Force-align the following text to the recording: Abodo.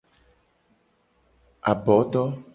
Abodo. 1.71 2.23